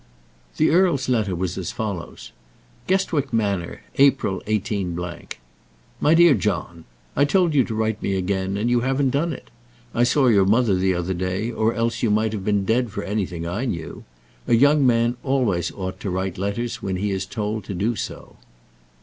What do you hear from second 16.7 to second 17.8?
when he is told to